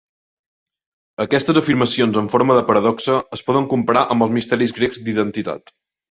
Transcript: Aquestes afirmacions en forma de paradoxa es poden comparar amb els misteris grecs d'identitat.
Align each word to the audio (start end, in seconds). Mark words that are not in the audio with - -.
Aquestes 1.25 1.57
afirmacions 1.61 2.17
en 2.21 2.29
forma 2.35 2.55
de 2.59 2.63
paradoxa 2.69 3.17
es 3.37 3.43
poden 3.49 3.67
comparar 3.73 4.03
amb 4.15 4.25
els 4.27 4.33
misteris 4.39 4.73
grecs 4.79 5.03
d'identitat. 5.09 5.71